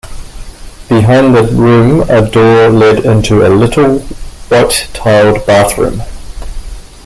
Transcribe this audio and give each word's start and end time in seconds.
Behind 0.89 1.35
the 1.35 1.43
room 1.43 2.01
a 2.09 2.27
door 2.27 2.71
led 2.71 3.05
into 3.05 3.45
a 3.45 3.53
little 3.53 3.99
white-tiled 3.99 5.45
bathroom. 5.45 6.01